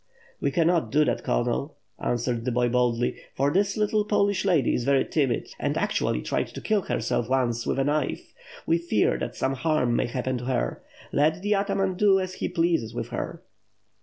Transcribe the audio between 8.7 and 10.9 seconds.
fear that some harm may happen to her.